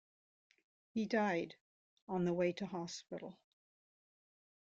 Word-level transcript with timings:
He 0.89 1.05
died 1.05 1.57
on 2.07 2.25
the 2.25 2.33
way 2.33 2.53
to 2.53 2.65
hospital. 2.65 3.37